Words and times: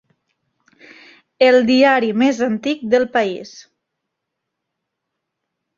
El 1.49 1.59
diari 1.67 2.09
més 2.23 2.41
antic 2.49 2.83
del 2.95 3.07
país. 3.19 3.53